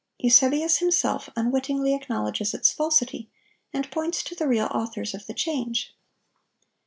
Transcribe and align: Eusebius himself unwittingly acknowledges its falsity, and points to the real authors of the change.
Eusebius 0.17 0.77
himself 0.77 1.29
unwittingly 1.35 1.93
acknowledges 1.93 2.55
its 2.55 2.71
falsity, 2.71 3.29
and 3.71 3.91
points 3.91 4.23
to 4.23 4.33
the 4.33 4.47
real 4.47 4.65
authors 4.71 5.13
of 5.13 5.27
the 5.27 5.33
change. 5.35 5.95